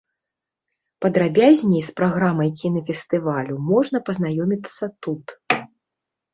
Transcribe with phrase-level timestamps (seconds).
[1.05, 5.25] Падрабязней з праграмай кінафестывалю можна пазнаёміцца тут.